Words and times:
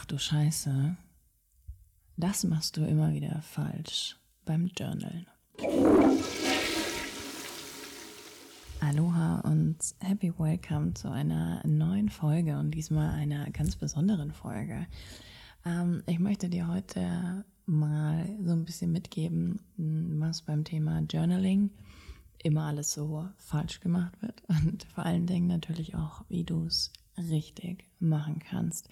Ach 0.00 0.06
du 0.06 0.18
Scheiße. 0.18 0.96
Das 2.16 2.44
machst 2.44 2.78
du 2.78 2.86
immer 2.86 3.12
wieder 3.12 3.42
falsch 3.42 4.16
beim 4.46 4.68
Journal. 4.68 5.26
Aloha 8.80 9.40
und 9.40 9.76
happy 9.98 10.32
welcome 10.38 10.94
zu 10.94 11.10
einer 11.10 11.60
neuen 11.66 12.08
Folge 12.08 12.58
und 12.58 12.70
diesmal 12.70 13.10
einer 13.10 13.50
ganz 13.50 13.76
besonderen 13.76 14.32
Folge. 14.32 14.86
Ähm, 15.66 16.02
ich 16.06 16.18
möchte 16.18 16.48
dir 16.48 16.68
heute 16.68 17.44
mal 17.66 18.24
so 18.42 18.52
ein 18.52 18.64
bisschen 18.64 18.92
mitgeben, 18.92 19.60
was 19.76 20.40
beim 20.40 20.64
Thema 20.64 21.00
Journaling 21.10 21.68
immer 22.42 22.64
alles 22.64 22.94
so 22.94 23.28
falsch 23.36 23.80
gemacht 23.80 24.14
wird 24.22 24.42
und 24.48 24.84
vor 24.94 25.04
allen 25.04 25.26
Dingen 25.26 25.48
natürlich 25.48 25.94
auch, 25.94 26.24
wie 26.30 26.44
du 26.44 26.64
es 26.64 26.90
richtig 27.28 27.84
machen 27.98 28.38
kannst. 28.38 28.88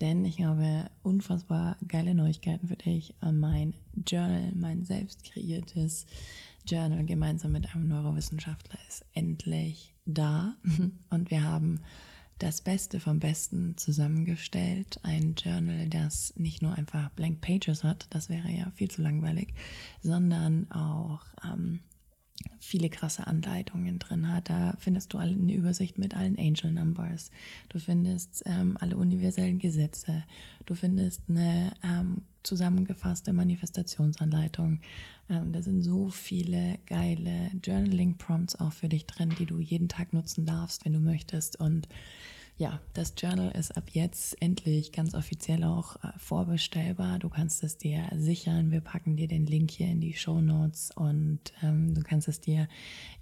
Denn 0.00 0.24
ich 0.24 0.42
habe 0.44 0.90
unfassbar 1.02 1.76
geile 1.86 2.14
Neuigkeiten 2.14 2.68
für 2.68 2.76
dich. 2.76 3.14
Mein 3.20 3.74
Journal, 4.06 4.52
mein 4.54 4.84
selbst 4.84 5.24
kreiertes 5.24 6.06
Journal 6.66 7.04
gemeinsam 7.04 7.52
mit 7.52 7.74
einem 7.74 7.88
Neurowissenschaftler 7.88 8.78
ist 8.88 9.04
endlich 9.14 9.94
da. 10.06 10.54
Und 11.10 11.30
wir 11.30 11.42
haben 11.42 11.80
das 12.38 12.60
Beste 12.60 13.00
vom 13.00 13.18
Besten 13.18 13.76
zusammengestellt. 13.76 15.00
Ein 15.02 15.34
Journal, 15.34 15.88
das 15.88 16.32
nicht 16.36 16.62
nur 16.62 16.72
einfach 16.74 17.10
Blank 17.10 17.40
Pages 17.40 17.82
hat, 17.82 18.06
das 18.10 18.28
wäre 18.28 18.50
ja 18.50 18.70
viel 18.76 18.90
zu 18.90 19.02
langweilig, 19.02 19.54
sondern 20.02 20.70
auch 20.70 21.22
ähm, 21.44 21.80
viele 22.60 22.90
krasse 22.90 23.26
Anleitungen 23.26 23.98
drin 23.98 24.32
hat. 24.32 24.50
Da 24.50 24.74
findest 24.78 25.12
du 25.12 25.18
eine 25.18 25.52
Übersicht 25.52 25.98
mit 25.98 26.16
allen 26.16 26.38
Angel 26.38 26.72
Numbers. 26.72 27.30
Du 27.68 27.78
findest 27.78 28.42
ähm, 28.46 28.76
alle 28.80 28.96
universellen 28.96 29.58
Gesetze. 29.58 30.24
Du 30.66 30.74
findest 30.74 31.22
eine 31.28 31.72
ähm, 31.82 32.22
zusammengefasste 32.42 33.32
Manifestationsanleitung. 33.32 34.80
Ähm, 35.30 35.52
da 35.52 35.62
sind 35.62 35.82
so 35.82 36.08
viele 36.08 36.78
geile 36.86 37.50
Journaling-Prompts 37.62 38.60
auch 38.60 38.72
für 38.72 38.88
dich 38.88 39.06
drin, 39.06 39.34
die 39.38 39.46
du 39.46 39.58
jeden 39.58 39.88
Tag 39.88 40.12
nutzen 40.12 40.46
darfst, 40.46 40.84
wenn 40.84 40.92
du 40.92 41.00
möchtest. 41.00 41.58
Und 41.58 41.88
ja, 42.58 42.80
das 42.92 43.14
Journal 43.16 43.52
ist 43.52 43.76
ab 43.76 43.84
jetzt 43.92 44.42
endlich 44.42 44.90
ganz 44.90 45.14
offiziell 45.14 45.62
auch 45.62 45.94
äh, 46.02 46.08
vorbestellbar. 46.18 47.20
Du 47.20 47.28
kannst 47.28 47.62
es 47.62 47.78
dir 47.78 48.08
sichern. 48.16 48.72
Wir 48.72 48.80
packen 48.80 49.16
dir 49.16 49.28
den 49.28 49.46
Link 49.46 49.70
hier 49.70 49.86
in 49.86 50.00
die 50.00 50.14
Show 50.14 50.40
Notes 50.40 50.90
und 50.96 51.38
ähm, 51.62 51.94
du 51.94 52.02
kannst 52.02 52.26
es 52.26 52.40
dir 52.40 52.68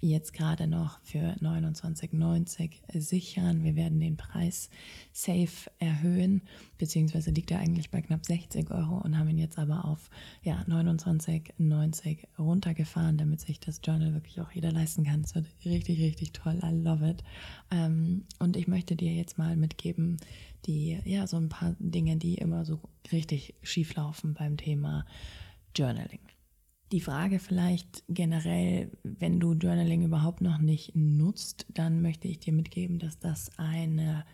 jetzt 0.00 0.32
gerade 0.32 0.66
noch 0.66 1.00
für 1.02 1.36
29,90 1.42 2.98
sichern. 2.98 3.62
Wir 3.62 3.76
werden 3.76 4.00
den 4.00 4.16
Preis 4.16 4.70
safe 5.12 5.70
erhöhen, 5.78 6.40
beziehungsweise 6.78 7.30
liegt 7.30 7.50
er 7.50 7.58
eigentlich 7.58 7.90
bei 7.90 8.00
knapp 8.00 8.24
60 8.24 8.70
Euro 8.70 9.02
und 9.02 9.18
haben 9.18 9.28
ihn 9.28 9.38
jetzt 9.38 9.58
aber 9.58 9.84
auf 9.84 10.08
ja, 10.44 10.64
29,90 10.66 12.20
runtergefahren, 12.38 13.18
damit 13.18 13.40
sich 13.40 13.60
das 13.60 13.82
Journal 13.84 14.14
wirklich 14.14 14.40
auch 14.40 14.52
jeder 14.52 14.72
leisten 14.72 15.04
kann. 15.04 15.20
Es 15.20 15.34
wird 15.34 15.46
richtig, 15.66 16.00
richtig 16.00 16.32
toll. 16.32 16.58
I 16.62 16.70
love 16.70 17.06
it. 17.06 17.22
Ähm, 17.70 18.24
und 18.38 18.56
ich 18.56 18.66
möchte 18.66 18.96
dir 18.96 19.12
jetzt 19.12 19.25
mal 19.36 19.56
mitgeben, 19.56 20.18
die, 20.66 20.98
ja, 21.04 21.26
so 21.26 21.36
ein 21.36 21.48
paar 21.48 21.76
Dinge, 21.78 22.16
die 22.16 22.34
immer 22.34 22.64
so 22.64 22.80
richtig 23.12 23.54
schief 23.62 23.94
laufen 23.94 24.34
beim 24.34 24.56
Thema 24.56 25.06
Journaling. 25.74 26.20
Die 26.92 27.00
Frage 27.00 27.40
vielleicht 27.40 28.04
generell, 28.08 28.90
wenn 29.02 29.40
du 29.40 29.54
Journaling 29.54 30.02
überhaupt 30.02 30.40
noch 30.40 30.58
nicht 30.58 30.94
nutzt, 30.94 31.66
dann 31.74 32.00
möchte 32.00 32.28
ich 32.28 32.38
dir 32.38 32.52
mitgeben, 32.52 32.98
dass 32.98 33.18
das 33.18 33.50
eine 33.58 34.24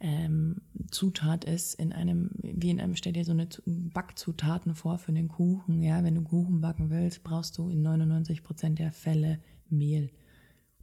ähm, 0.00 0.62
Zutat 0.90 1.44
ist 1.44 1.74
in 1.74 1.92
einem, 1.92 2.30
wie 2.42 2.70
in 2.70 2.80
einem, 2.80 2.96
stell 2.96 3.12
dir 3.12 3.24
so 3.24 3.32
eine 3.32 3.48
Backzutaten 3.66 4.74
vor 4.74 4.98
für 4.98 5.12
den 5.12 5.28
Kuchen. 5.28 5.82
Ja, 5.82 6.02
wenn 6.04 6.14
du 6.14 6.22
Kuchen 6.22 6.60
backen 6.60 6.90
willst, 6.90 7.24
brauchst 7.24 7.58
du 7.58 7.68
in 7.68 7.82
99 7.82 8.42
Prozent 8.42 8.78
der 8.78 8.92
Fälle 8.92 9.40
Mehl. 9.68 10.10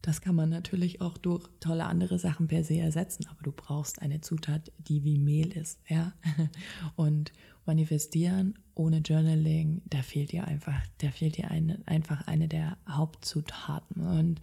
Das 0.06 0.22
kann 0.22 0.36
man 0.36 0.50
natürlich 0.50 1.02
auch 1.02 1.18
durch 1.18 1.50
tolle 1.60 1.86
andere 1.86 2.20
Sachen 2.20 2.48
per 2.48 2.64
se 2.64 2.78
ersetzen, 2.78 3.26
aber 3.26 3.42
du 3.42 3.52
brauchst 3.52 4.04
eine 4.04 4.22
Zutat, 4.22 4.72
die 4.78 5.04
wie 5.04 5.18
Mehl 5.18 5.52
ist, 5.52 5.80
ja. 5.90 6.14
Und 6.96 7.34
manifestieren 7.66 8.54
ohne 8.76 9.00
Journaling, 9.00 9.82
da 9.86 10.04
fehlt 10.04 10.32
dir 10.32 10.46
einfach, 10.46 10.80
da 11.00 11.10
fehlt 11.10 11.38
dir 11.38 11.50
eine, 11.50 11.82
einfach 11.88 12.28
eine 12.28 12.48
der 12.48 12.78
Hauptzutaten. 12.88 14.06
Und 14.06 14.42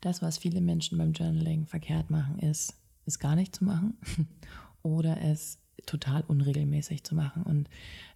das, 0.00 0.20
was 0.20 0.36
viele 0.36 0.60
Menschen 0.60 0.98
beim 0.98 1.12
Journaling 1.12 1.66
verkehrt 1.66 2.10
machen, 2.10 2.40
ist, 2.40 2.74
es 3.06 3.20
gar 3.20 3.36
nicht 3.36 3.54
zu 3.54 3.64
machen 3.64 3.96
oder 4.82 5.22
es 5.22 5.60
total 5.86 6.22
unregelmäßig 6.26 7.04
zu 7.04 7.14
machen. 7.14 7.42
Und 7.42 7.68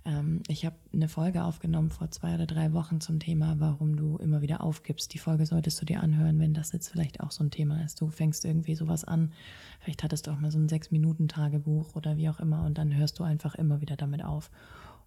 ähm, 0.04 0.42
ich 0.48 0.64
habe 0.64 0.76
eine 0.92 1.08
Folge 1.08 1.44
aufgenommen 1.44 1.90
vor 1.90 2.10
zwei 2.10 2.34
oder 2.34 2.46
drei 2.46 2.72
Wochen 2.72 3.00
zum 3.00 3.20
Thema, 3.20 3.56
warum 3.58 3.96
du 3.96 4.16
immer 4.18 4.42
wieder 4.42 4.62
aufgibst. 4.62 5.14
Die 5.14 5.18
Folge 5.18 5.46
solltest 5.46 5.80
du 5.80 5.86
dir 5.86 6.00
anhören, 6.00 6.38
wenn 6.38 6.54
das 6.54 6.72
jetzt 6.72 6.88
vielleicht 6.88 7.20
auch 7.20 7.30
so 7.30 7.44
ein 7.44 7.50
Thema 7.50 7.82
ist. 7.84 8.00
Du 8.00 8.08
fängst 8.08 8.44
irgendwie 8.44 8.74
sowas 8.74 9.04
an. 9.04 9.32
Vielleicht 9.80 10.02
hattest 10.02 10.26
du 10.26 10.30
auch 10.30 10.40
mal 10.40 10.50
so 10.50 10.58
ein 10.58 10.68
Sechs-Minuten-Tagebuch 10.68 11.94
oder 11.94 12.16
wie 12.16 12.28
auch 12.28 12.40
immer 12.40 12.64
und 12.64 12.78
dann 12.78 12.94
hörst 12.94 13.18
du 13.18 13.24
einfach 13.24 13.54
immer 13.54 13.80
wieder 13.80 13.96
damit 13.96 14.24
auf. 14.24 14.50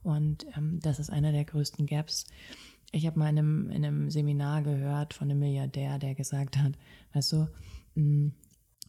Und 0.04 0.46
ähm, 0.56 0.80
das 0.82 1.00
ist 1.00 1.10
einer 1.10 1.32
der 1.32 1.46
größten 1.46 1.86
Gaps. 1.86 2.26
Ich 2.92 3.08
habe 3.08 3.20
mal 3.20 3.30
in 3.30 3.40
einem, 3.40 3.70
in 3.72 3.84
einem 3.84 4.10
Seminar 4.12 4.62
gehört 4.62 5.14
von 5.14 5.30
einem 5.30 5.40
Milliardär, 5.40 6.00
der 6.00 6.16
gesagt 6.16 6.58
hat, 6.58 6.74
weißt 7.14 7.34
du, 7.34 7.48
mh, 7.96 8.04
mm, 8.04 8.32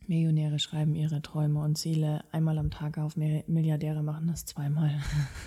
Millionäre 0.08 0.58
schreiben 0.58 0.94
ihre 0.94 1.22
Träume 1.22 1.60
und 1.60 1.76
Ziele 1.76 2.24
einmal 2.32 2.58
am 2.58 2.70
Tag 2.70 2.98
auf, 2.98 3.16
Milliardäre 3.16 4.02
machen 4.02 4.26
das 4.26 4.44
zweimal. 4.44 5.00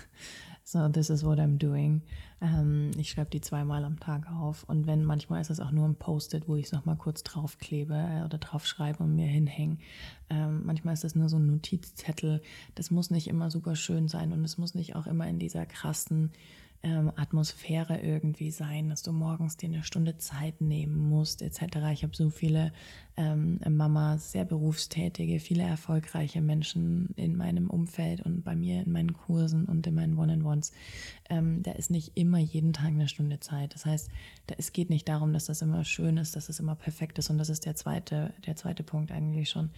so, 0.64 0.88
this 0.88 1.10
is 1.10 1.24
what 1.24 1.38
I'm 1.38 1.58
doing. 1.58 2.02
Ähm, 2.40 2.90
ich 2.96 3.10
schreibe 3.10 3.30
die 3.30 3.40
zweimal 3.40 3.84
am 3.84 4.00
Tag 4.00 4.30
auf 4.30 4.64
und 4.64 4.86
wenn, 4.86 5.04
manchmal 5.04 5.40
ist 5.40 5.50
es 5.50 5.60
auch 5.60 5.70
nur 5.70 5.86
ein 5.86 5.96
Post-it, 5.96 6.48
wo 6.48 6.56
ich 6.56 6.66
es 6.66 6.72
nochmal 6.72 6.96
kurz 6.96 7.22
draufklebe 7.22 7.94
äh, 7.94 8.24
oder 8.24 8.38
draufschreibe 8.38 9.02
und 9.02 9.14
mir 9.14 9.26
hinhänge. 9.26 9.78
Ähm, 10.30 10.62
manchmal 10.64 10.94
ist 10.94 11.04
es 11.04 11.14
nur 11.14 11.28
so 11.28 11.38
ein 11.38 11.46
Notizzettel. 11.46 12.42
Das 12.74 12.90
muss 12.90 13.10
nicht 13.10 13.28
immer 13.28 13.50
super 13.50 13.76
schön 13.76 14.08
sein 14.08 14.32
und 14.32 14.44
es 14.44 14.58
muss 14.58 14.74
nicht 14.74 14.96
auch 14.96 15.06
immer 15.06 15.28
in 15.28 15.38
dieser 15.38 15.66
krassen 15.66 16.30
ähm, 16.82 17.12
Atmosphäre 17.16 18.00
irgendwie 18.00 18.50
sein, 18.50 18.88
dass 18.88 19.02
du 19.02 19.12
morgens 19.12 19.56
dir 19.56 19.68
eine 19.68 19.82
Stunde 19.82 20.16
Zeit 20.16 20.60
nehmen 20.60 20.96
musst, 20.96 21.42
etc. 21.42 21.62
Ich 21.92 22.02
habe 22.02 22.16
so 22.16 22.30
viele 22.30 22.72
ähm, 23.16 23.60
Mamas, 23.68 24.32
sehr 24.32 24.46
berufstätige, 24.46 25.40
viele 25.40 25.62
erfolgreiche 25.62 26.40
Menschen 26.40 27.10
in 27.16 27.36
meinem 27.36 27.68
Umfeld 27.68 28.22
und 28.22 28.44
bei 28.44 28.56
mir 28.56 28.82
in 28.82 28.92
meinen 28.92 29.12
Kursen 29.12 29.66
und 29.66 29.86
in 29.86 29.94
meinen 29.94 30.16
One-on-Ones. 30.16 30.72
Ähm, 31.28 31.62
da 31.62 31.72
ist 31.72 31.90
nicht 31.90 32.12
immer 32.14 32.38
jeden 32.38 32.72
Tag 32.72 32.88
eine 32.88 33.08
Stunde 33.08 33.40
Zeit. 33.40 33.74
Das 33.74 33.84
heißt, 33.84 34.08
da, 34.46 34.54
es 34.56 34.72
geht 34.72 34.88
nicht 34.88 35.06
darum, 35.08 35.34
dass 35.34 35.46
das 35.46 35.60
immer 35.60 35.84
schön 35.84 36.16
ist, 36.16 36.34
dass 36.34 36.48
es 36.48 36.60
immer 36.60 36.76
perfekt 36.76 37.18
ist 37.18 37.28
und 37.28 37.36
das 37.36 37.50
ist 37.50 37.66
der 37.66 37.74
zweite, 37.74 38.32
der 38.46 38.56
zweite 38.56 38.82
Punkt 38.82 39.12
eigentlich 39.12 39.50
schon 39.50 39.70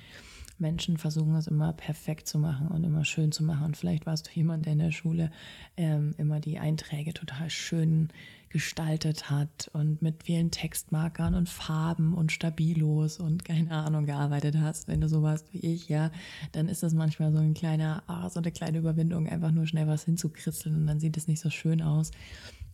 Menschen 0.62 0.96
versuchen 0.96 1.34
es 1.34 1.46
immer 1.46 1.72
perfekt 1.72 2.26
zu 2.26 2.38
machen 2.38 2.68
und 2.68 2.84
immer 2.84 3.04
schön 3.04 3.32
zu 3.32 3.44
machen. 3.44 3.64
Und 3.66 3.76
vielleicht 3.76 4.06
warst 4.06 4.28
du 4.28 4.30
jemand, 4.32 4.64
der 4.64 4.74
in 4.74 4.78
der 4.78 4.92
Schule 4.92 5.30
ähm, 5.76 6.14
immer 6.16 6.40
die 6.40 6.58
Einträge 6.58 6.91
total 7.14 7.50
schön 7.50 8.08
gestaltet 8.50 9.30
hat 9.30 9.70
und 9.72 10.02
mit 10.02 10.24
vielen 10.24 10.50
Textmarkern 10.50 11.34
und 11.34 11.48
Farben 11.48 12.12
und 12.12 12.32
Stabilos 12.32 13.18
und 13.18 13.46
keine 13.46 13.70
Ahnung 13.70 14.04
gearbeitet 14.04 14.56
hast. 14.58 14.88
Wenn 14.88 15.00
du 15.00 15.08
so 15.08 15.22
warst 15.22 15.52
wie 15.54 15.60
ich, 15.60 15.88
ja, 15.88 16.10
dann 16.52 16.68
ist 16.68 16.82
das 16.82 16.92
manchmal 16.92 17.32
so 17.32 17.38
ein 17.38 17.54
kleiner, 17.54 18.02
ah, 18.06 18.28
so 18.28 18.40
eine 18.40 18.52
kleine 18.52 18.78
Überwindung, 18.78 19.26
einfach 19.26 19.52
nur 19.52 19.66
schnell 19.66 19.86
was 19.86 20.04
hinzukritzeln 20.04 20.76
und 20.76 20.86
dann 20.86 21.00
sieht 21.00 21.16
es 21.16 21.28
nicht 21.28 21.40
so 21.40 21.48
schön 21.48 21.80
aus. 21.80 22.10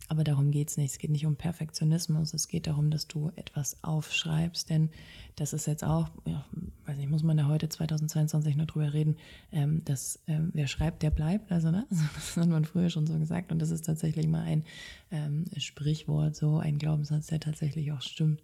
Aber 0.09 0.25
darum 0.25 0.51
geht's 0.51 0.77
nicht. 0.77 0.93
Es 0.93 0.99
geht 0.99 1.11
nicht 1.11 1.27
um 1.27 1.37
Perfektionismus. 1.37 2.33
Es 2.33 2.49
geht 2.49 2.67
darum, 2.67 2.91
dass 2.91 3.07
du 3.07 3.31
etwas 3.37 3.77
aufschreibst. 3.85 4.71
Denn 4.71 4.91
das 5.37 5.53
ist 5.53 5.67
jetzt 5.67 5.85
auch, 5.85 6.09
ja, 6.25 6.45
weiß 6.89 6.97
nicht, 6.97 7.11
muss 7.11 7.23
man 7.23 7.37
da 7.37 7.47
heute 7.47 7.69
2022 7.69 8.57
nur 8.57 8.67
drüber 8.67 8.93
reden, 8.93 9.17
ähm, 9.53 9.85
dass 9.85 10.19
ähm, 10.27 10.51
wer 10.55 10.67
schreibt, 10.67 11.03
der 11.03 11.11
bleibt. 11.11 11.53
Also, 11.53 11.71
ne? 11.71 11.87
Das 12.15 12.37
hat 12.37 12.49
man 12.49 12.65
früher 12.65 12.91
schon 12.91 13.07
so 13.07 13.19
gesagt. 13.19 13.53
Und 13.53 13.61
das 13.61 13.71
ist 13.71 13.85
tatsächlich 13.85 14.27
mal 14.27 14.43
ein 14.43 14.65
ähm, 15.11 15.45
Sprichwort, 15.57 16.35
so 16.35 16.59
ein 16.59 16.79
Glaubenssatz, 16.79 17.27
der 17.27 17.41
tatsächlich 17.41 17.93
auch 17.93 18.03
stimmt. 18.03 18.41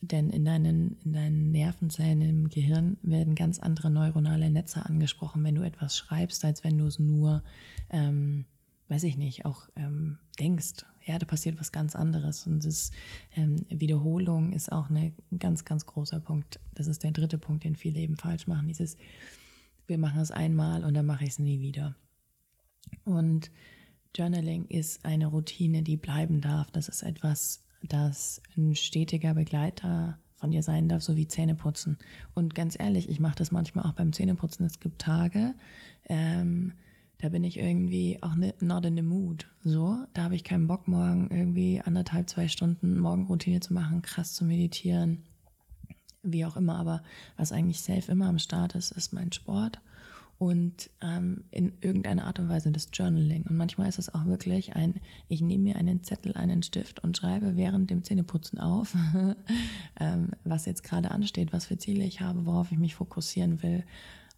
Denn 0.00 0.30
in 0.30 0.44
deinen, 0.44 0.96
in 1.04 1.12
deinen 1.12 1.50
Nervenzellen 1.50 2.22
im 2.22 2.48
Gehirn 2.48 2.96
werden 3.02 3.34
ganz 3.34 3.58
andere 3.58 3.90
neuronale 3.90 4.50
Netze 4.50 4.84
angesprochen, 4.84 5.42
wenn 5.44 5.54
du 5.54 5.62
etwas 5.62 5.96
schreibst, 5.96 6.44
als 6.44 6.62
wenn 6.62 6.78
du 6.78 6.86
es 6.86 6.98
nur 6.98 7.42
ähm, 7.90 8.44
weiß 8.88 9.04
ich 9.04 9.16
nicht, 9.16 9.44
auch 9.44 9.68
ähm, 9.76 10.18
denkst, 10.38 10.84
ja, 11.04 11.18
da 11.18 11.26
passiert 11.26 11.58
was 11.60 11.72
ganz 11.72 11.94
anderes. 11.94 12.46
Und 12.46 12.64
das 12.64 12.90
ähm, 13.36 13.66
Wiederholung 13.68 14.52
ist 14.52 14.72
auch 14.72 14.90
ein 14.90 15.14
ganz, 15.38 15.64
ganz 15.64 15.86
großer 15.86 16.20
Punkt. 16.20 16.60
Das 16.74 16.86
ist 16.86 17.02
der 17.02 17.12
dritte 17.12 17.38
Punkt, 17.38 17.64
den 17.64 17.76
viele 17.76 18.00
eben 18.00 18.16
falsch 18.16 18.46
machen. 18.46 18.68
Dieses, 18.68 18.96
wir 19.86 19.98
machen 19.98 20.20
es 20.20 20.30
einmal 20.30 20.84
und 20.84 20.94
dann 20.94 21.06
mache 21.06 21.24
ich 21.24 21.30
es 21.30 21.38
nie 21.38 21.60
wieder. 21.60 21.94
Und 23.04 23.50
Journaling 24.14 24.66
ist 24.66 25.04
eine 25.04 25.26
Routine, 25.26 25.82
die 25.82 25.96
bleiben 25.96 26.40
darf. 26.40 26.70
Das 26.70 26.88
ist 26.88 27.02
etwas, 27.02 27.64
das 27.82 28.40
ein 28.56 28.74
stetiger 28.74 29.34
Begleiter 29.34 30.18
von 30.36 30.50
dir 30.50 30.62
sein 30.62 30.88
darf, 30.88 31.02
so 31.02 31.16
wie 31.16 31.26
Zähneputzen. 31.26 31.98
Und 32.34 32.54
ganz 32.54 32.78
ehrlich, 32.78 33.08
ich 33.08 33.20
mache 33.20 33.36
das 33.36 33.50
manchmal 33.50 33.86
auch 33.86 33.94
beim 33.94 34.12
Zähneputzen. 34.12 34.64
Es 34.64 34.78
gibt 34.78 35.00
Tage, 35.00 35.54
ähm, 36.08 36.74
da 37.24 37.30
bin 37.30 37.42
ich 37.42 37.58
irgendwie 37.58 38.18
auch 38.20 38.34
not 38.60 38.84
in 38.84 38.96
the 38.96 39.02
mood. 39.02 39.46
So, 39.64 39.96
da 40.12 40.24
habe 40.24 40.34
ich 40.34 40.44
keinen 40.44 40.66
Bock, 40.66 40.86
morgen 40.86 41.30
irgendwie 41.30 41.80
anderthalb, 41.80 42.28
zwei 42.28 42.48
Stunden 42.48 42.98
Morgenroutine 42.98 43.60
zu 43.60 43.72
machen, 43.72 44.02
krass 44.02 44.34
zu 44.34 44.44
meditieren, 44.44 45.22
wie 46.22 46.44
auch 46.44 46.58
immer. 46.58 46.76
Aber 46.76 47.02
was 47.38 47.50
eigentlich 47.50 47.80
safe 47.80 48.12
immer 48.12 48.26
am 48.26 48.38
Start 48.38 48.74
ist, 48.74 48.90
ist 48.92 49.14
mein 49.14 49.32
Sport 49.32 49.80
und 50.36 50.90
ähm, 51.00 51.44
in 51.50 51.72
irgendeiner 51.80 52.26
Art 52.26 52.40
und 52.40 52.50
Weise 52.50 52.70
das 52.72 52.90
Journaling. 52.92 53.44
Und 53.48 53.56
manchmal 53.56 53.88
ist 53.88 53.98
es 53.98 54.12
auch 54.12 54.26
wirklich 54.26 54.76
ein, 54.76 55.00
ich 55.28 55.40
nehme 55.40 55.64
mir 55.64 55.76
einen 55.76 56.04
Zettel, 56.04 56.34
einen 56.34 56.62
Stift 56.62 57.02
und 57.02 57.16
schreibe 57.16 57.56
während 57.56 57.88
dem 57.88 58.04
Zähneputzen 58.04 58.58
auf, 58.58 58.94
ähm, 59.98 60.32
was 60.44 60.66
jetzt 60.66 60.82
gerade 60.82 61.10
ansteht, 61.10 61.54
was 61.54 61.64
für 61.64 61.78
Ziele 61.78 62.04
ich 62.04 62.20
habe, 62.20 62.44
worauf 62.44 62.70
ich 62.70 62.76
mich 62.76 62.96
fokussieren 62.96 63.62
will. 63.62 63.82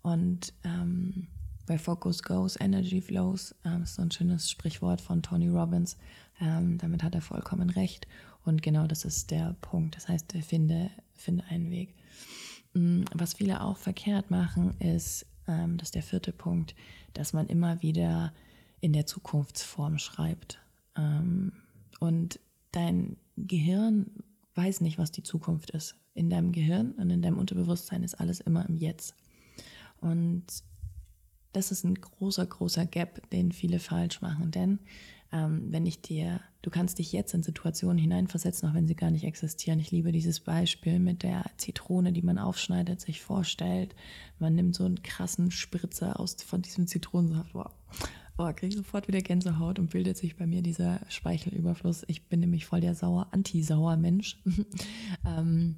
Und 0.03 0.53
ähm, 0.63 1.27
bei 1.67 1.79
Focus 1.79 2.23
Goes, 2.23 2.59
Energy 2.61 3.01
Flows, 3.01 3.55
ähm, 3.65 3.83
ist 3.83 3.97
so 3.97 4.03
ein 4.03 4.11
schönes 4.11 4.51
Sprichwort 4.51 5.01
von 5.01 5.23
Tony 5.23 5.49
Robbins. 5.49 5.97
Ähm, 6.41 6.79
damit 6.79 7.03
hat 7.03 7.15
er 7.15 7.21
vollkommen 7.21 7.71
recht. 7.71 8.07
Und 8.45 8.63
genau 8.63 8.87
das 8.87 9.05
ist 9.05 9.31
der 9.31 9.57
Punkt. 9.61 9.97
Das 9.97 10.09
heißt, 10.09 10.33
finde, 10.43 10.91
finde 11.15 11.45
einen 11.49 11.71
Weg. 11.71 11.95
Mm, 12.75 13.03
was 13.15 13.35
viele 13.35 13.61
auch 13.63 13.77
verkehrt 13.77 14.31
machen, 14.31 14.79
ist, 14.79 15.27
ähm, 15.49 15.77
das 15.79 15.91
der 15.91 16.03
vierte 16.03 16.33
Punkt, 16.33 16.75
dass 17.15 17.33
man 17.33 17.49
immer 17.49 17.83
wieder 17.83 18.33
in 18.81 18.93
der 18.93 19.07
Zukunftsform 19.07 19.99
schreibt. 19.99 20.61
Ähm, 20.97 21.53
und 21.99 22.39
dein 22.73 23.17
Gehirn 23.37 24.07
weiß 24.55 24.81
nicht, 24.81 24.99
was 24.99 25.11
die 25.11 25.23
Zukunft 25.23 25.71
ist. 25.71 25.97
In 26.15 26.31
deinem 26.31 26.53
Gehirn 26.53 26.93
und 26.93 27.11
in 27.11 27.23
deinem 27.23 27.39
Unterbewusstsein 27.39 28.03
ist 28.03 28.15
alles 28.15 28.41
immer 28.41 28.67
im 28.69 28.77
Jetzt. 28.77 29.15
Und 30.01 30.45
das 31.57 31.71
ist 31.71 31.85
ein 31.85 31.95
großer, 31.95 32.45
großer 32.45 32.85
Gap, 32.85 33.31
den 33.31 33.51
viele 33.51 33.79
falsch 33.79 34.21
machen. 34.21 34.51
Denn 34.51 34.79
ähm, 35.33 35.73
wenn 35.73 35.87
ich 35.87 36.03
dir, 36.03 36.41
du 36.61 36.71
kannst 36.71 36.99
dich 36.99 37.13
jetzt 37.13 37.33
in 37.33 37.43
Situationen 37.43 37.97
hineinversetzen, 37.97 38.69
auch 38.69 38.75
wenn 38.75 38.87
sie 38.87 38.95
gar 38.95 39.11
nicht 39.11 39.25
existieren. 39.25 39.81
Ich 39.81 39.91
liebe 39.91 40.13
dieses 40.13 40.41
Beispiel 40.41 40.99
mit 40.99 41.23
der 41.23 41.47
Zitrone, 41.57 42.13
die 42.13 42.21
man 42.21 42.39
aufschneidet, 42.39 43.01
sich 43.01 43.23
vorstellt. 43.23 43.95
Man 44.39 44.55
nimmt 44.55 44.75
so 44.75 44.85
einen 44.85 45.03
krassen 45.03 45.51
Spritzer 45.51 46.21
aus 46.21 46.35
von 46.35 46.61
diesem 46.61 46.87
Zitronensaft. 46.87 47.55
Wow. 47.55 47.71
Oh, 48.39 48.53
kriege 48.53 48.67
ich 48.67 48.77
sofort 48.77 49.09
wieder 49.09 49.23
Gänsehaut 49.23 49.79
und 49.79 49.91
bildet 49.91 50.19
sich 50.19 50.37
bei 50.37 50.47
mir 50.47 50.61
dieser 50.61 51.01
Speichelüberfluss. 51.09 52.05
Ich 52.07 52.29
bin 52.29 52.41
nämlich 52.41 52.67
voll 52.67 52.83
der 52.83 52.95
sauer, 52.95 53.29
anti-sauer 53.31 53.97
Mensch. 53.97 54.43
ähm, 55.27 55.77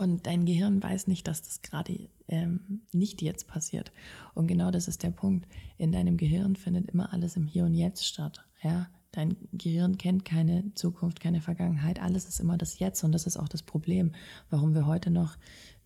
und 0.00 0.26
dein 0.26 0.46
Gehirn 0.46 0.82
weiß 0.82 1.08
nicht, 1.08 1.28
dass 1.28 1.42
das 1.42 1.60
gerade 1.60 2.08
ähm, 2.26 2.80
nicht 2.90 3.20
jetzt 3.20 3.46
passiert. 3.46 3.92
Und 4.32 4.46
genau 4.46 4.70
das 4.70 4.88
ist 4.88 5.02
der 5.02 5.10
Punkt. 5.10 5.46
In 5.76 5.92
deinem 5.92 6.16
Gehirn 6.16 6.56
findet 6.56 6.90
immer 6.90 7.12
alles 7.12 7.36
im 7.36 7.46
Hier 7.46 7.66
und 7.66 7.74
Jetzt 7.74 8.06
statt. 8.06 8.42
Ja, 8.62 8.88
dein 9.12 9.36
Gehirn 9.52 9.98
kennt 9.98 10.24
keine 10.24 10.72
Zukunft, 10.74 11.20
keine 11.20 11.42
Vergangenheit. 11.42 12.00
Alles 12.00 12.26
ist 12.26 12.40
immer 12.40 12.56
das 12.56 12.78
Jetzt. 12.78 13.04
Und 13.04 13.12
das 13.12 13.26
ist 13.26 13.36
auch 13.36 13.48
das 13.48 13.62
Problem, 13.62 14.12
warum 14.48 14.74
wir 14.74 14.86
heute 14.86 15.10
noch 15.10 15.36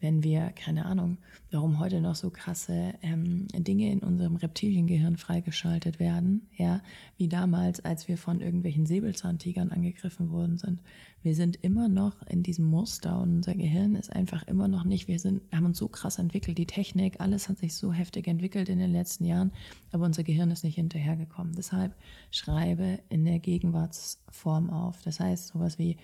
wenn 0.01 0.23
wir, 0.23 0.51
keine 0.51 0.85
Ahnung, 0.85 1.19
warum 1.51 1.79
heute 1.79 2.01
noch 2.01 2.15
so 2.15 2.31
krasse 2.31 2.95
ähm, 3.03 3.47
Dinge 3.55 3.91
in 3.91 4.01
unserem 4.01 4.37
Reptiliengehirn 4.37 5.17
freigeschaltet 5.17 5.99
werden, 5.99 6.49
ja, 6.57 6.83
wie 7.17 7.29
damals, 7.29 7.81
als 7.81 8.07
wir 8.09 8.19
von 8.19 8.41
irgendwelchen 8.41 8.87
Säbelzahntigern 8.87 9.71
angegriffen 9.71 10.31
worden 10.31 10.59
sind. 10.59 10.81
Wir 11.23 11.35
sind 11.35 11.57
immer 11.63 11.89
noch 11.89 12.21
in 12.27 12.43
diesem 12.43 12.67
Muster 12.67 13.19
und 13.19 13.37
unser 13.37 13.55
Gehirn 13.55 13.95
ist 13.95 14.13
einfach 14.13 14.43
immer 14.47 14.69
noch 14.69 14.85
nicht, 14.85 15.09
wir 15.09 15.19
sind, 15.19 15.41
haben 15.53 15.65
uns 15.65 15.79
so 15.79 15.89
krass 15.89 16.19
entwickelt, 16.19 16.59
die 16.59 16.67
Technik, 16.67 17.21
alles 17.21 17.49
hat 17.49 17.59
sich 17.59 17.75
so 17.75 17.93
heftig 17.93 18.27
entwickelt 18.27 18.69
in 18.69 18.79
den 18.79 18.93
letzten 18.93 19.25
Jahren, 19.25 19.53
aber 19.91 20.05
unser 20.05 20.23
Gehirn 20.23 20.51
ist 20.51 20.65
nicht 20.65 20.75
hinterhergekommen. 20.75 21.55
Deshalb 21.55 21.95
schreibe 22.31 22.99
in 23.09 23.25
der 23.25 23.39
Gegenwartsform 23.39 24.69
auf. 24.69 25.01
Das 25.03 25.21
heißt, 25.21 25.49
sowas 25.49 25.79
wie, 25.79 25.97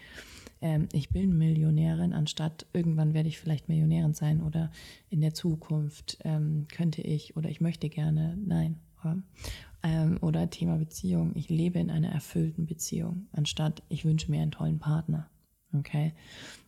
ähm, 0.61 0.89
ich 0.93 1.11
bin 1.11 1.37
Millionärin, 1.37 2.13
anstatt 2.13 2.67
irgendwann 2.73 3.15
werde 3.15 3.29
ich 3.29 3.39
vielleicht 3.39 3.69
Millionärin 3.69 4.15
sein 4.15 4.43
oder 4.43 4.71
in 5.09 5.21
der 5.21 5.35
Zukunft 5.35 6.19
ähm, 6.25 6.67
könnte 6.73 7.03
ich 7.03 7.37
oder 7.37 7.49
ich 7.49 7.61
möchte 7.61 7.89
gerne, 7.89 8.37
nein. 8.37 8.81
Oder, 9.01 9.23
ähm, 9.83 10.19
oder 10.21 10.51
Thema 10.51 10.77
Beziehung, 10.77 11.33
ich 11.35 11.49
lebe 11.49 11.79
in 11.79 11.91
einer 11.91 12.11
erfüllten 12.11 12.67
Beziehung, 12.67 13.29
anstatt 13.33 13.83
ich 13.89 14.05
wünsche 14.05 14.31
mir 14.31 14.43
einen 14.43 14.51
tollen 14.51 14.79
Partner. 14.79 15.31
Okay, 15.73 16.15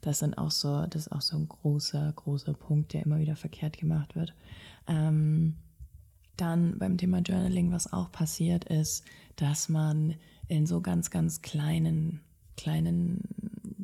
das 0.01 0.21
sind 0.21 0.39
auch 0.39 0.53
so, 0.53 0.87
das 0.87 1.07
ist 1.07 1.13
auch 1.13 1.23
so 1.23 1.37
ein 1.37 1.49
großer, 1.49 2.13
großer 2.15 2.55
Punkt, 2.55 2.93
der 2.93 3.05
immer 3.05 3.19
wieder 3.19 3.35
verkehrt 3.35 3.77
gemacht 3.77 4.15
wird. 4.15 4.33
Ähm, 4.87 5.57
dann 6.37 6.79
beim 6.79 6.97
Thema 6.97 7.19
Journaling, 7.19 7.73
was 7.73 7.93
auch 7.93 8.13
passiert 8.13 8.65
ist, 8.65 9.05
dass 9.37 9.69
man 9.69 10.15
in 10.49 10.67
so 10.67 10.81
ganz, 10.81 11.11
ganz 11.11 11.43
kleinen, 11.43 12.21
kleinen 12.57 13.42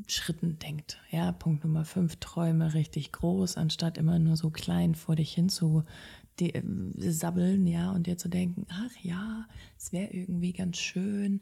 Schritten 0.09 0.59
denkt. 0.59 0.99
Ja, 1.11 1.33
Punkt 1.33 1.65
Nummer 1.65 1.85
fünf, 1.85 2.17
träume 2.17 2.75
richtig 2.75 3.13
groß, 3.13 3.57
anstatt 3.57 3.99
immer 3.99 4.19
nur 4.19 4.37
so 4.37 4.51
klein 4.51 4.95
vor 4.95 5.17
dich 5.17 5.33
hin 5.35 5.49
zu 5.49 5.85
äh, 6.41 6.63
sabbeln, 6.99 7.67
ja, 7.67 7.91
und 7.91 8.07
dir 8.07 8.17
zu 8.17 8.29
denken, 8.29 8.67
ach 8.71 8.91
ja, 9.03 9.47
es 9.77 9.93
wäre 9.93 10.13
irgendwie 10.13 10.53
ganz 10.53 10.79
schön, 10.79 11.41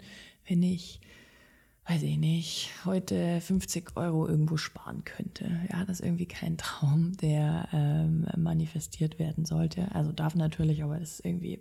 wenn 0.49 0.63
ich, 0.63 1.01
weiß 1.87 2.03
ich 2.03 2.19
nicht, 2.19 2.71
heute 2.85 3.41
50 3.41 3.97
Euro 3.97 4.27
irgendwo 4.27 4.57
sparen 4.57 5.05
könnte. 5.05 5.61
Ja, 5.71 5.85
das 5.85 6.01
ist 6.01 6.07
irgendwie 6.07 6.27
kein 6.27 6.57
Traum, 6.59 7.17
der 7.19 7.69
ähm, 7.73 8.27
manifestiert 8.37 9.19
werden 9.19 9.45
sollte. 9.45 9.95
Also 9.95 10.13
darf 10.13 10.35
natürlich, 10.35 10.83
aber 10.83 10.99
das 10.99 11.15
ist 11.15 11.25
irgendwie 11.25 11.61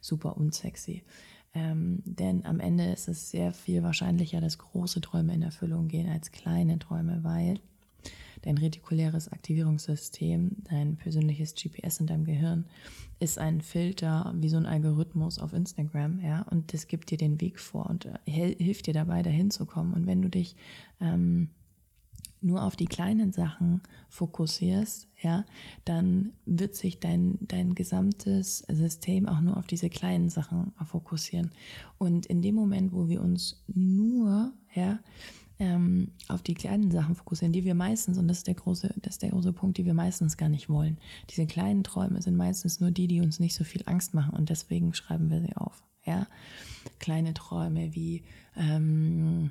super 0.00 0.36
unsexy. 0.36 1.02
Ähm, 1.54 2.02
denn 2.04 2.44
am 2.44 2.60
Ende 2.60 2.84
ist 2.84 3.08
es 3.08 3.30
sehr 3.30 3.52
viel 3.52 3.82
wahrscheinlicher, 3.82 4.40
dass 4.40 4.58
große 4.58 5.00
Träume 5.00 5.34
in 5.34 5.42
Erfüllung 5.42 5.88
gehen 5.88 6.08
als 6.08 6.30
kleine 6.30 6.78
Träume, 6.78 7.20
weil 7.22 7.58
dein 8.42 8.58
retikuläres 8.58 9.32
Aktivierungssystem, 9.32 10.56
dein 10.64 10.96
persönliches 10.96 11.54
GPS 11.54 12.00
in 12.00 12.06
deinem 12.06 12.24
Gehirn, 12.24 12.66
ist 13.18 13.38
ein 13.38 13.60
Filter 13.60 14.32
wie 14.36 14.48
so 14.48 14.56
ein 14.56 14.66
Algorithmus 14.66 15.38
auf 15.38 15.52
Instagram, 15.52 16.20
ja, 16.20 16.42
und 16.42 16.72
das 16.72 16.86
gibt 16.86 17.10
dir 17.10 17.18
den 17.18 17.40
Weg 17.40 17.58
vor 17.58 17.86
und 17.86 18.06
äh, 18.06 18.54
hilft 18.54 18.86
dir 18.86 18.94
dabei, 18.94 19.22
dahin 19.22 19.50
zu 19.50 19.66
kommen. 19.66 19.92
Und 19.92 20.06
wenn 20.06 20.22
du 20.22 20.28
dich 20.28 20.54
ähm, 21.00 21.50
nur 22.40 22.62
auf 22.62 22.76
die 22.76 22.86
kleinen 22.86 23.32
Sachen 23.32 23.82
fokussierst, 24.08 25.08
ja, 25.20 25.44
dann 25.84 26.32
wird 26.46 26.76
sich 26.76 27.00
dein, 27.00 27.38
dein 27.40 27.74
gesamtes 27.74 28.58
System 28.68 29.28
auch 29.28 29.40
nur 29.40 29.56
auf 29.56 29.66
diese 29.66 29.90
kleinen 29.90 30.28
Sachen 30.28 30.72
fokussieren. 30.84 31.50
Und 31.98 32.26
in 32.26 32.42
dem 32.42 32.54
Moment, 32.54 32.92
wo 32.92 33.08
wir 33.08 33.20
uns 33.20 33.64
nur, 33.66 34.52
ja, 34.74 35.00
ähm, 35.60 36.12
auf 36.28 36.42
die 36.42 36.54
kleinen 36.54 36.90
Sachen 36.90 37.16
fokussieren, 37.16 37.52
die 37.52 37.64
wir 37.64 37.74
meistens, 37.74 38.16
und 38.16 38.28
das 38.28 38.38
ist 38.38 38.46
der 38.46 38.54
große, 38.54 38.94
das 39.02 39.14
ist 39.14 39.22
der 39.22 39.30
große 39.30 39.52
Punkt, 39.52 39.76
die 39.78 39.84
wir 39.84 39.94
meistens 39.94 40.36
gar 40.36 40.48
nicht 40.48 40.68
wollen. 40.68 40.98
Diese 41.30 41.46
kleinen 41.46 41.82
Träume 41.82 42.22
sind 42.22 42.36
meistens 42.36 42.78
nur 42.78 42.92
die, 42.92 43.08
die 43.08 43.20
uns 43.20 43.40
nicht 43.40 43.54
so 43.54 43.64
viel 43.64 43.82
Angst 43.86 44.14
machen 44.14 44.34
und 44.34 44.50
deswegen 44.50 44.94
schreiben 44.94 45.30
wir 45.30 45.40
sie 45.40 45.56
auf. 45.56 45.82
Ja, 46.04 46.26
kleine 47.00 47.34
Träume 47.34 47.94
wie 47.94 48.22
ähm, 48.56 49.50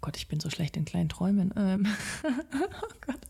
Gott, 0.00 0.16
ich 0.16 0.28
bin 0.28 0.40
so 0.40 0.50
schlecht 0.50 0.76
in 0.76 0.84
kleinen 0.84 1.08
Träumen. 1.08 1.52
Ähm, 1.56 1.86
oh 2.24 2.94
Gott. 3.00 3.20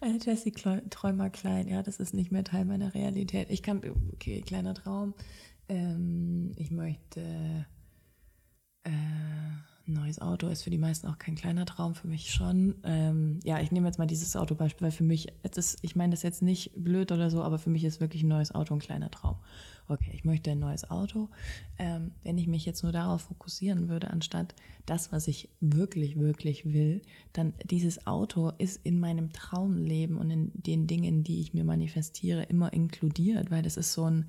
Äh, 0.00 0.18
Jessie 0.22 0.52
Träumer 0.52 1.30
klein, 1.30 1.68
ja, 1.68 1.82
das 1.82 1.98
ist 1.98 2.14
nicht 2.14 2.32
mehr 2.32 2.44
Teil 2.44 2.64
meiner 2.64 2.94
Realität. 2.94 3.48
Ich 3.50 3.62
kann, 3.62 3.80
okay, 4.12 4.42
kleiner 4.42 4.74
Traum. 4.74 5.14
Ähm, 5.68 6.52
ich 6.56 6.70
möchte 6.70 7.66
neues 9.92 10.20
Auto 10.20 10.48
ist 10.48 10.62
für 10.62 10.70
die 10.70 10.78
meisten 10.78 11.06
auch 11.06 11.18
kein 11.18 11.34
kleiner 11.34 11.66
Traum, 11.66 11.94
für 11.94 12.08
mich 12.08 12.32
schon. 12.32 12.74
Ähm, 12.84 13.40
ja, 13.44 13.60
ich 13.60 13.72
nehme 13.72 13.86
jetzt 13.86 13.98
mal 13.98 14.06
dieses 14.06 14.36
Autobeispiel, 14.36 14.86
weil 14.86 14.92
für 14.92 15.04
mich, 15.04 15.28
ist, 15.42 15.78
ich 15.82 15.96
meine 15.96 16.12
das 16.12 16.22
jetzt 16.22 16.42
nicht 16.42 16.72
blöd 16.76 17.12
oder 17.12 17.30
so, 17.30 17.42
aber 17.42 17.58
für 17.58 17.70
mich 17.70 17.84
ist 17.84 18.00
wirklich 18.00 18.22
ein 18.22 18.28
neues 18.28 18.54
Auto 18.54 18.74
ein 18.74 18.80
kleiner 18.80 19.10
Traum 19.10 19.36
okay, 19.92 20.10
ich 20.12 20.24
möchte 20.24 20.50
ein 20.50 20.58
neues 20.58 20.90
Auto. 20.90 21.28
Ähm, 21.78 22.12
wenn 22.22 22.38
ich 22.38 22.46
mich 22.46 22.64
jetzt 22.64 22.82
nur 22.82 22.92
darauf 22.92 23.22
fokussieren 23.22 23.88
würde, 23.88 24.10
anstatt 24.10 24.54
das, 24.86 25.12
was 25.12 25.28
ich 25.28 25.48
wirklich, 25.60 26.18
wirklich 26.18 26.72
will, 26.72 27.02
dann 27.32 27.54
dieses 27.64 28.06
Auto 28.06 28.52
ist 28.58 28.80
in 28.84 28.98
meinem 28.98 29.32
Traumleben 29.32 30.16
und 30.16 30.30
in 30.30 30.50
den 30.54 30.86
Dingen, 30.86 31.24
die 31.24 31.40
ich 31.40 31.54
mir 31.54 31.64
manifestiere, 31.64 32.44
immer 32.44 32.72
inkludiert, 32.72 33.50
weil 33.50 33.62
das 33.62 33.76
ist 33.76 33.92
so 33.92 34.04
ein, 34.04 34.28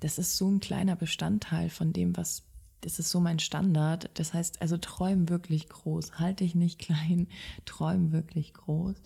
das 0.00 0.18
ist 0.18 0.36
so 0.36 0.50
ein 0.50 0.60
kleiner 0.60 0.96
Bestandteil 0.96 1.70
von 1.70 1.92
dem, 1.92 2.16
was 2.16 2.44
das 2.82 2.98
ist 2.98 3.10
so 3.10 3.20
mein 3.20 3.38
Standard. 3.38 4.10
Das 4.14 4.34
heißt, 4.34 4.60
also 4.60 4.76
träum 4.76 5.28
wirklich 5.28 5.68
groß, 5.68 6.18
halte 6.18 6.44
dich 6.44 6.54
nicht 6.54 6.78
klein, 6.78 7.28
träum 7.64 8.12
wirklich 8.12 8.52
groß. 8.52 8.96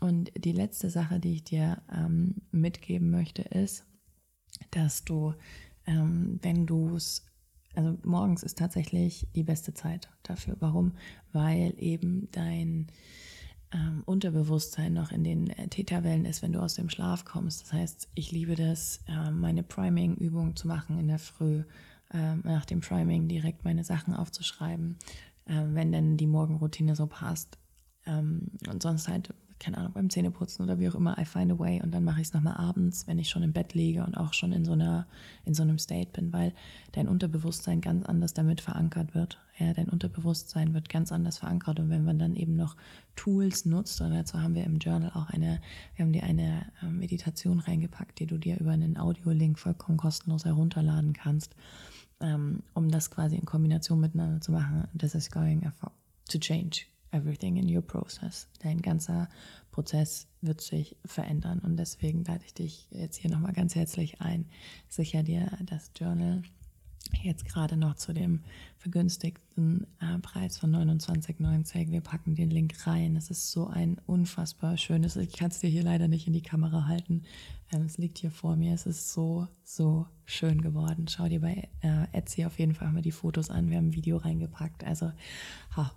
Und 0.00 0.32
die 0.36 0.52
letzte 0.52 0.90
Sache, 0.90 1.20
die 1.20 1.34
ich 1.34 1.44
dir 1.44 1.82
ähm, 1.92 2.36
mitgeben 2.50 3.10
möchte, 3.10 3.42
ist, 3.42 3.84
dass 4.70 5.04
du, 5.04 5.34
ähm, 5.86 6.38
wenn 6.42 6.66
du 6.66 6.96
es, 6.96 7.26
also 7.74 7.98
morgens 8.04 8.42
ist 8.42 8.58
tatsächlich 8.58 9.26
die 9.34 9.44
beste 9.44 9.74
Zeit 9.74 10.08
dafür. 10.22 10.56
Warum? 10.60 10.92
Weil 11.32 11.74
eben 11.78 12.28
dein, 12.32 12.88
ähm, 13.72 14.02
Unterbewusstsein 14.04 14.92
noch 14.92 15.12
in 15.12 15.24
den 15.24 15.50
äh, 15.50 15.68
Täterwellen 15.68 16.24
ist, 16.24 16.42
wenn 16.42 16.52
du 16.52 16.60
aus 16.60 16.74
dem 16.74 16.90
Schlaf 16.90 17.24
kommst. 17.24 17.62
Das 17.62 17.72
heißt, 17.72 18.08
ich 18.14 18.30
liebe 18.30 18.54
das, 18.54 19.00
äh, 19.08 19.30
meine 19.30 19.62
Priming-Übung 19.62 20.56
zu 20.56 20.68
machen 20.68 20.98
in 20.98 21.08
der 21.08 21.18
Früh, 21.18 21.64
äh, 22.12 22.36
nach 22.36 22.64
dem 22.64 22.80
Priming 22.80 23.28
direkt 23.28 23.64
meine 23.64 23.84
Sachen 23.84 24.14
aufzuschreiben, 24.14 24.96
äh, 25.46 25.62
wenn 25.72 25.92
denn 25.92 26.16
die 26.16 26.26
Morgenroutine 26.26 26.96
so 26.96 27.06
passt. 27.06 27.58
Ähm, 28.06 28.52
und 28.68 28.82
sonst 28.82 29.08
halt 29.08 29.34
keine 29.62 29.78
Ahnung, 29.78 29.92
beim 29.92 30.10
Zähneputzen 30.10 30.64
oder 30.64 30.80
wie 30.80 30.88
auch 30.88 30.96
immer, 30.96 31.16
I 31.18 31.24
find 31.24 31.52
a 31.52 31.58
way 31.58 31.80
und 31.80 31.92
dann 31.92 32.02
mache 32.02 32.20
ich 32.20 32.26
es 32.26 32.34
nochmal 32.34 32.56
abends, 32.56 33.06
wenn 33.06 33.18
ich 33.18 33.30
schon 33.30 33.44
im 33.44 33.52
Bett 33.52 33.74
liege 33.74 34.04
und 34.04 34.16
auch 34.16 34.34
schon 34.34 34.52
in 34.52 34.64
so 34.64 34.72
einer, 34.72 35.06
in 35.44 35.54
so 35.54 35.62
einem 35.62 35.78
State 35.78 36.10
bin, 36.12 36.32
weil 36.32 36.52
dein 36.90 37.06
Unterbewusstsein 37.06 37.80
ganz 37.80 38.04
anders 38.04 38.34
damit 38.34 38.60
verankert 38.60 39.14
wird. 39.14 39.38
Ja, 39.58 39.72
dein 39.72 39.88
Unterbewusstsein 39.88 40.74
wird 40.74 40.88
ganz 40.88 41.12
anders 41.12 41.38
verankert 41.38 41.78
und 41.78 41.90
wenn 41.90 42.04
man 42.04 42.18
dann 42.18 42.34
eben 42.34 42.56
noch 42.56 42.76
Tools 43.14 43.64
nutzt, 43.64 44.00
und 44.00 44.10
dazu 44.10 44.40
haben 44.40 44.56
wir 44.56 44.64
im 44.64 44.78
Journal 44.78 45.12
auch 45.14 45.30
eine, 45.30 45.60
wir 45.94 46.04
haben 46.04 46.12
dir 46.12 46.24
eine 46.24 46.66
ähm, 46.82 46.98
Meditation 46.98 47.60
reingepackt, 47.60 48.18
die 48.18 48.26
du 48.26 48.38
dir 48.38 48.58
über 48.58 48.72
einen 48.72 48.98
Audiolink 48.98 49.60
vollkommen 49.60 49.96
kostenlos 49.96 50.44
herunterladen 50.44 51.12
kannst, 51.12 51.54
ähm, 52.22 52.62
um 52.74 52.90
das 52.90 53.10
quasi 53.10 53.36
in 53.36 53.44
Kombination 53.44 54.00
miteinander 54.00 54.40
zu 54.40 54.52
machen. 54.52 54.88
This 54.96 55.14
is 55.14 55.30
going 55.30 55.70
to 56.30 56.38
change 56.38 56.86
everything 57.10 57.56
in 57.56 57.68
your 57.68 57.82
process. 57.82 58.48
Dein 58.62 58.80
ganzer 58.80 59.28
Prozess 59.70 60.26
wird 60.40 60.60
sich 60.60 60.96
verändern 61.04 61.58
und 61.60 61.76
deswegen 61.76 62.24
lade 62.24 62.44
ich 62.44 62.54
dich 62.54 62.88
jetzt 62.90 63.16
hier 63.16 63.30
nochmal 63.30 63.52
ganz 63.52 63.74
herzlich 63.74 64.20
ein. 64.20 64.46
Sicher 64.88 65.22
dir 65.22 65.50
das 65.66 65.90
Journal 65.96 66.42
jetzt 67.22 67.44
gerade 67.44 67.76
noch 67.76 67.94
zu 67.94 68.12
dem 68.12 68.40
vergünstigten 68.78 69.86
äh, 70.00 70.18
Preis 70.18 70.58
von 70.58 70.74
29,90. 70.74 71.90
Wir 71.90 72.00
packen 72.00 72.34
den 72.34 72.50
Link 72.50 72.86
rein. 72.86 73.16
Es 73.16 73.30
ist 73.30 73.50
so 73.50 73.68
ein 73.68 73.98
unfassbar 74.06 74.76
schönes, 74.76 75.16
ich 75.16 75.32
kann 75.32 75.50
es 75.50 75.60
dir 75.60 75.70
hier 75.70 75.84
leider 75.84 76.08
nicht 76.08 76.26
in 76.26 76.32
die 76.32 76.42
Kamera 76.42 76.86
halten. 76.86 77.22
Ähm, 77.72 77.82
es 77.82 77.98
liegt 77.98 78.18
hier 78.18 78.30
vor 78.30 78.56
mir. 78.56 78.74
Es 78.74 78.86
ist 78.86 79.12
so, 79.12 79.46
so 79.64 80.06
schön 80.24 80.60
geworden. 80.60 81.08
Schau 81.08 81.28
dir 81.28 81.40
bei 81.40 81.68
äh, 81.80 82.06
Etsy 82.12 82.44
auf 82.44 82.58
jeden 82.58 82.74
Fall 82.74 82.92
mal 82.92 83.02
die 83.02 83.12
Fotos 83.12 83.50
an. 83.50 83.70
Wir 83.70 83.78
haben 83.78 83.88
ein 83.88 83.94
Video 83.94 84.16
reingepackt. 84.16 84.84
Also, 84.84 85.12
ha. 85.76 85.92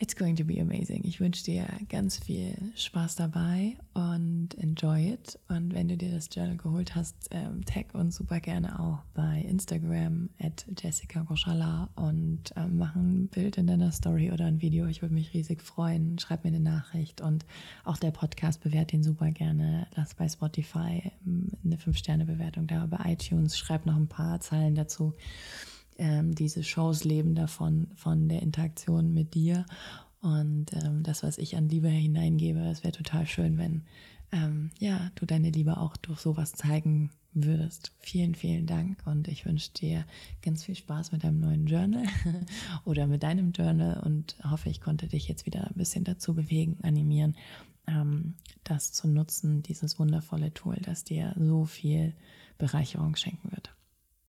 It's 0.00 0.14
going 0.14 0.36
to 0.36 0.44
be 0.44 0.60
amazing. 0.60 1.02
Ich 1.02 1.18
wünsche 1.18 1.42
dir 1.42 1.66
ganz 1.88 2.18
viel 2.18 2.54
Spaß 2.76 3.16
dabei 3.16 3.76
und 3.94 4.50
enjoy 4.56 5.14
it. 5.14 5.40
Und 5.48 5.74
wenn 5.74 5.88
du 5.88 5.96
dir 5.96 6.12
das 6.12 6.28
Journal 6.32 6.56
geholt 6.56 6.94
hast, 6.94 7.16
ähm, 7.32 7.64
tag 7.64 7.92
uns 7.94 8.14
super 8.14 8.38
gerne 8.38 8.78
auch 8.78 9.00
bei 9.14 9.44
Instagram 9.48 10.28
at 10.38 10.64
Jessica 10.80 11.22
Goshala 11.22 11.88
und 11.96 12.52
ähm, 12.54 12.78
mach 12.78 12.94
ein 12.94 13.26
Bild 13.26 13.58
in 13.58 13.66
deiner 13.66 13.90
Story 13.90 14.30
oder 14.30 14.44
ein 14.44 14.62
Video. 14.62 14.86
Ich 14.86 15.02
würde 15.02 15.14
mich 15.14 15.34
riesig 15.34 15.64
freuen. 15.64 16.16
Schreib 16.20 16.44
mir 16.44 16.50
eine 16.50 16.60
Nachricht 16.60 17.20
und 17.20 17.44
auch 17.82 17.96
der 17.96 18.12
Podcast 18.12 18.60
bewährt 18.60 18.92
den 18.92 19.02
super 19.02 19.32
gerne. 19.32 19.88
Lass 19.96 20.14
bei 20.14 20.28
Spotify 20.28 21.10
ähm, 21.26 21.48
eine 21.64 21.74
5-Sterne-Bewertung 21.74 22.68
da, 22.68 22.86
bei 22.86 23.14
iTunes. 23.14 23.58
Schreib 23.58 23.84
noch 23.84 23.96
ein 23.96 24.06
paar 24.06 24.38
Zeilen 24.38 24.76
dazu 24.76 25.14
ähm, 25.98 26.34
diese 26.34 26.62
Shows 26.62 27.04
leben 27.04 27.34
davon, 27.34 27.88
von 27.94 28.28
der 28.28 28.42
Interaktion 28.42 29.12
mit 29.12 29.34
dir. 29.34 29.66
Und 30.20 30.72
ähm, 30.72 31.02
das, 31.02 31.22
was 31.22 31.38
ich 31.38 31.56
an 31.56 31.68
Liebe 31.68 31.88
hineingebe, 31.88 32.60
es 32.60 32.82
wäre 32.82 32.92
total 32.92 33.26
schön, 33.26 33.58
wenn 33.58 33.82
ähm, 34.32 34.70
ja, 34.78 35.10
du 35.14 35.26
deine 35.26 35.50
Liebe 35.50 35.76
auch 35.78 35.96
durch 35.96 36.20
sowas 36.20 36.52
zeigen 36.52 37.10
würdest. 37.32 37.92
Vielen, 37.98 38.34
vielen 38.34 38.66
Dank 38.66 39.02
und 39.06 39.28
ich 39.28 39.46
wünsche 39.46 39.72
dir 39.72 40.04
ganz 40.42 40.64
viel 40.64 40.74
Spaß 40.74 41.12
mit 41.12 41.24
deinem 41.24 41.40
neuen 41.40 41.66
Journal 41.66 42.04
oder 42.84 43.06
mit 43.06 43.22
deinem 43.22 43.52
Journal 43.52 44.00
und 44.00 44.36
hoffe, 44.42 44.70
ich 44.70 44.80
konnte 44.80 45.06
dich 45.08 45.28
jetzt 45.28 45.46
wieder 45.46 45.66
ein 45.66 45.76
bisschen 45.76 46.04
dazu 46.04 46.34
bewegen, 46.34 46.78
animieren, 46.82 47.36
ähm, 47.86 48.34
das 48.64 48.92
zu 48.92 49.08
nutzen, 49.08 49.62
dieses 49.62 49.98
wundervolle 49.98 50.52
Tool, 50.52 50.76
das 50.82 51.04
dir 51.04 51.34
so 51.38 51.64
viel 51.64 52.14
Bereicherung 52.58 53.14
schenken 53.16 53.50
wird. 53.52 53.72